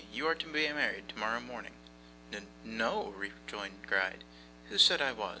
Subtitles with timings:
[0.11, 1.75] You are to be married tomorrow morning.'
[2.33, 2.47] 'N n
[2.79, 4.23] no,' rejoined Gride.
[4.69, 5.29] 'Who said I was?